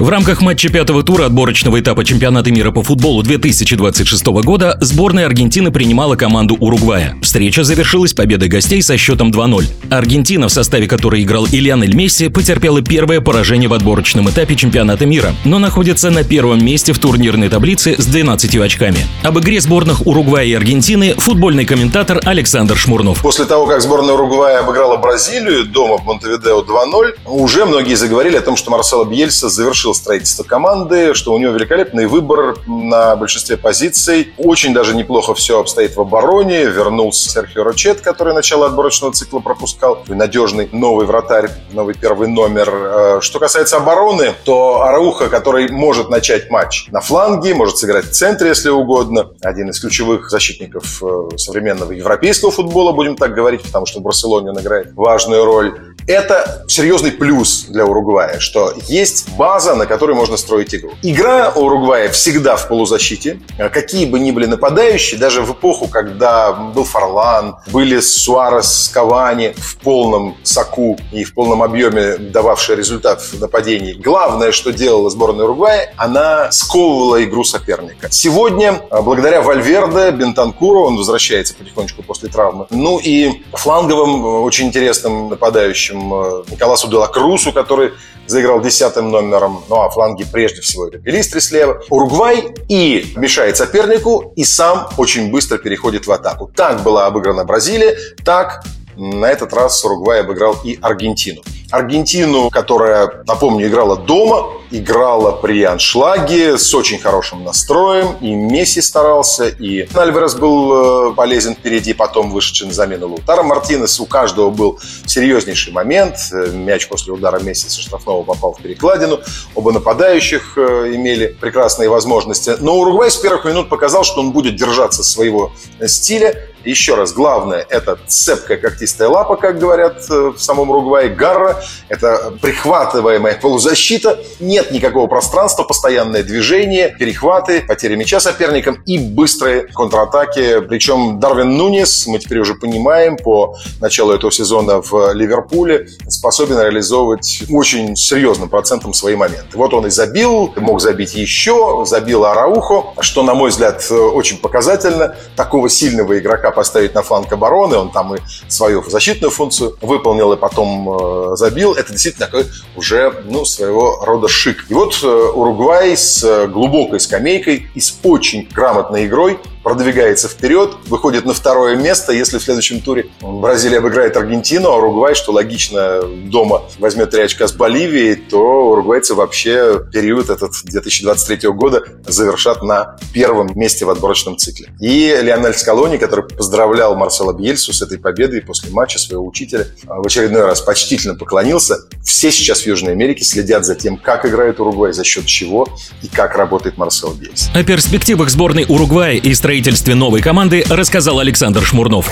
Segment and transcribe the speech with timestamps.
[0.00, 5.70] В рамках матча пятого тура отборочного этапа чемпионата мира по футболу 2026 года сборная Аргентины
[5.70, 7.18] принимала команду Уругвая.
[7.20, 9.66] Встреча завершилась победой гостей со счетом 2-0.
[9.90, 15.34] Аргентина, в составе которой играл Ильянель Месси, потерпела первое поражение в отборочном этапе чемпионата мира,
[15.44, 19.06] но находится на первом месте в турнирной таблице с 12 очками.
[19.22, 23.20] Об игре сборных Уругвая и Аргентины футбольный комментатор Александр Шмурнов.
[23.20, 28.40] После того, как сборная Уругвая обыграла Бразилию дома в Монтевидео 2-0, уже многие заговорили о
[28.40, 33.56] том, что Марсело Бьельса завершил завершил строительство команды, что у него великолепный выбор на большинстве
[33.56, 34.32] позиций.
[34.38, 36.64] Очень даже неплохо все обстоит в обороне.
[36.64, 40.04] Вернулся Серхио Рочет, который начало отборочного цикла пропускал.
[40.08, 42.68] Надежный новый вратарь, новый первый номер.
[42.72, 48.12] Э, что касается обороны, то Арауха, который может начать матч на фланге, может сыграть в
[48.12, 49.30] центре, если угодно.
[49.42, 54.50] Один из ключевых защитников э, современного европейского футбола, будем так говорить, потому что в Барселоне
[54.50, 55.89] он играет важную роль.
[56.10, 60.90] Это серьезный плюс для Уругвая, что есть база, на которой можно строить игру.
[61.02, 63.40] Игра у Уругвая всегда в полузащите.
[63.72, 69.76] Какие бы ни были нападающие, даже в эпоху, когда был Фарлан, были Суарес, Кавани в
[69.76, 73.92] полном соку и в полном объеме дававшие результат в нападении.
[73.92, 78.08] Главное, что делала сборная Уругвая, она сковывала игру соперника.
[78.10, 85.99] Сегодня, благодаря Вальверде, Бентанкуру, он возвращается потихонечку после травмы, ну и фланговым очень интересным нападающим
[86.02, 87.92] э, Николасу Делакрусу, который
[88.26, 91.82] заиграл десятым номером, ну а фланги прежде всего это Пелистри слева.
[91.90, 96.50] Уругвай и мешает сопернику, и сам очень быстро переходит в атаку.
[96.54, 98.62] Так была обыграна Бразилия, так
[98.96, 101.42] на этот раз Уругвай обыграл и Аргентину.
[101.70, 108.16] Аргентину, которая, напомню, играла дома, играла при аншлаге с очень хорошим настроем.
[108.20, 114.00] И Месси старался, и Альварес был э, полезен впереди, потом вышедший на замену Лутара Мартинес.
[114.00, 116.16] У каждого был серьезнейший момент.
[116.32, 119.20] Э, мяч после удара Месси со штрафного попал в перекладину.
[119.54, 122.54] Оба нападающих э, имели прекрасные возможности.
[122.60, 125.52] Но Уругвай с первых минут показал, что он будет держаться своего
[125.86, 126.34] стиля.
[126.64, 133.38] Еще раз, главное– это цепкая когтистая лапа, как говорят в самом Уругвае, гарра, это прихватываемая
[133.40, 140.60] полузащита, нет никакого пространства, постоянное движение, перехваты, потери мяча соперникам и быстрые контратаки.
[140.60, 147.44] Причем Дарвин Нунес, мы теперь уже понимаем, по началу этого сезона в Ливерпуле способен реализовывать
[147.50, 149.56] очень серьезным процентом свои моменты.
[149.56, 155.16] Вот он и забил, мог забить еще, забил Араухо, что, на мой взгляд, очень показательно.
[155.36, 158.18] Такого сильного игрока поставить на фланг обороны, он там и
[158.48, 162.46] свою защитную функцию выполнил и потом э, забил это действительно такой
[162.76, 164.66] уже ну, своего рода шик.
[164.68, 170.76] И вот э, Уругвай с э, глубокой скамейкой и с очень грамотной игрой продвигается вперед,
[170.86, 172.12] выходит на второе место.
[172.12, 177.46] Если в следующем туре Бразилия обыграет Аргентину, а Уругвай, что логично, дома возьмет три очка
[177.46, 184.38] с Боливией, то уругвайцы вообще период этот 2023 года завершат на первом месте в отборочном
[184.38, 184.72] цикле.
[184.80, 190.06] И Леонель Скалони, который поздравлял Марсела Бьельсу с этой победой после матча своего учителя, в
[190.06, 191.76] очередной раз почтительно поклонился.
[192.04, 195.68] Все сейчас в Южной Америке следят за тем, как играет Уругвай, за счет чего
[196.02, 197.50] и как работает Марсел Бьельс.
[197.54, 202.08] О перспективах сборной Уругвая и строительстве строительстве новой команды рассказал Александр Шмурнов.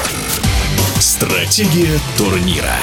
[0.98, 2.74] Стратегия турнира.